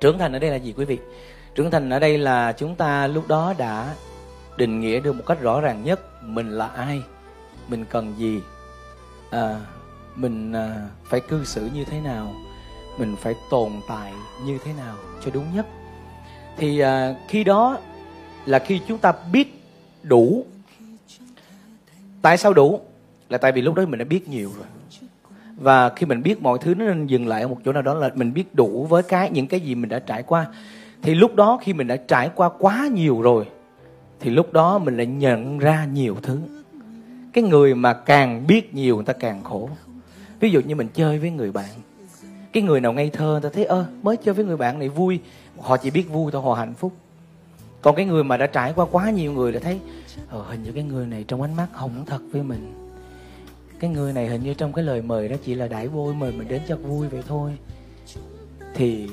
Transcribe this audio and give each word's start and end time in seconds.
trưởng 0.00 0.18
thành 0.18 0.32
ở 0.32 0.38
đây 0.38 0.50
là 0.50 0.56
gì 0.56 0.74
quý 0.76 0.84
vị? 0.84 0.98
Trưởng 1.54 1.70
thành 1.70 1.90
ở 1.90 1.98
đây 1.98 2.18
là 2.18 2.52
chúng 2.52 2.74
ta 2.74 3.06
lúc 3.06 3.28
đó 3.28 3.54
đã 3.58 3.94
định 4.56 4.80
nghĩa 4.80 5.00
được 5.00 5.12
một 5.12 5.22
cách 5.26 5.40
rõ 5.40 5.60
ràng 5.60 5.84
nhất 5.84 6.22
mình 6.22 6.50
là 6.50 6.66
ai 6.66 7.02
mình 7.68 7.84
cần 7.90 8.14
gì 8.18 8.40
à, 9.30 9.60
mình 10.16 10.52
à, 10.52 10.88
phải 11.04 11.20
cư 11.20 11.44
xử 11.44 11.68
như 11.74 11.84
thế 11.84 12.00
nào 12.00 12.34
mình 12.98 13.16
phải 13.16 13.34
tồn 13.50 13.72
tại 13.88 14.12
như 14.44 14.58
thế 14.64 14.72
nào 14.72 14.96
cho 15.24 15.30
đúng 15.30 15.54
nhất. 15.54 15.66
Thì 16.56 16.78
à, 16.78 17.14
khi 17.28 17.44
đó 17.44 17.78
là 18.46 18.58
khi 18.58 18.80
chúng 18.88 18.98
ta 18.98 19.12
biết 19.32 19.62
đủ. 20.02 20.46
Tại 22.22 22.38
sao 22.38 22.52
đủ? 22.52 22.80
Là 23.28 23.38
tại 23.38 23.52
vì 23.52 23.62
lúc 23.62 23.74
đó 23.74 23.86
mình 23.86 23.98
đã 23.98 24.04
biết 24.04 24.28
nhiều 24.28 24.52
rồi 24.56 24.66
và 25.58 25.88
khi 25.88 26.06
mình 26.06 26.22
biết 26.22 26.42
mọi 26.42 26.58
thứ 26.58 26.74
nó 26.74 26.84
nên 26.84 27.06
dừng 27.06 27.26
lại 27.26 27.42
ở 27.42 27.48
một 27.48 27.58
chỗ 27.64 27.72
nào 27.72 27.82
đó 27.82 27.94
là 27.94 28.10
mình 28.14 28.34
biết 28.34 28.54
đủ 28.54 28.86
với 28.86 29.02
cái 29.02 29.30
những 29.30 29.46
cái 29.46 29.60
gì 29.60 29.74
mình 29.74 29.88
đã 29.88 29.98
trải 29.98 30.22
qua. 30.22 30.46
Thì 31.02 31.14
lúc 31.14 31.34
đó 31.34 31.58
khi 31.62 31.72
mình 31.72 31.86
đã 31.86 31.96
trải 31.96 32.30
qua 32.34 32.48
quá 32.58 32.88
nhiều 32.92 33.22
rồi 33.22 33.46
thì 34.20 34.30
lúc 34.30 34.52
đó 34.52 34.78
mình 34.78 34.96
lại 34.96 35.06
nhận 35.06 35.58
ra 35.58 35.84
nhiều 35.92 36.16
thứ. 36.22 36.40
Cái 37.32 37.44
người 37.44 37.74
mà 37.74 37.92
càng 37.92 38.46
biết 38.46 38.74
nhiều 38.74 38.96
người 38.96 39.04
ta 39.04 39.12
càng 39.12 39.44
khổ. 39.44 39.70
Ví 40.40 40.50
dụ 40.50 40.60
như 40.60 40.74
mình 40.74 40.88
chơi 40.94 41.18
với 41.18 41.30
người 41.30 41.52
bạn. 41.52 41.70
Cái 42.52 42.62
người 42.62 42.80
nào 42.80 42.92
ngây 42.92 43.10
thơ 43.10 43.30
người 43.32 43.40
ta 43.40 43.48
thấy 43.52 43.64
ơ 43.64 43.86
mới 44.02 44.16
chơi 44.16 44.34
với 44.34 44.44
người 44.44 44.56
bạn 44.56 44.78
này 44.78 44.88
vui. 44.88 45.20
Họ 45.60 45.76
chỉ 45.76 45.90
biết 45.90 46.10
vui 46.10 46.32
thôi 46.32 46.42
họ 46.42 46.54
hạnh 46.54 46.74
phúc. 46.74 46.92
Còn 47.82 47.96
cái 47.96 48.04
người 48.04 48.24
mà 48.24 48.36
đã 48.36 48.46
trải 48.46 48.72
qua 48.76 48.86
quá 48.90 49.10
nhiều 49.10 49.32
người 49.32 49.52
là 49.52 49.60
thấy 49.60 49.80
ờ, 50.30 50.42
hình 50.42 50.62
như 50.62 50.72
cái 50.72 50.84
người 50.84 51.06
này 51.06 51.24
trong 51.28 51.42
ánh 51.42 51.56
mắt 51.56 51.66
hổng 51.72 52.04
thật 52.06 52.20
với 52.32 52.42
mình 52.42 52.87
cái 53.80 53.90
người 53.90 54.12
này 54.12 54.28
hình 54.28 54.42
như 54.42 54.54
trong 54.54 54.72
cái 54.72 54.84
lời 54.84 55.02
mời 55.02 55.28
đó 55.28 55.36
chỉ 55.44 55.54
là 55.54 55.68
đãi 55.68 55.88
vui 55.88 56.14
mời 56.14 56.32
mình 56.32 56.48
đến 56.48 56.62
cho 56.68 56.76
vui 56.76 57.08
vậy 57.08 57.22
thôi. 57.28 57.52
Thì 58.74 59.08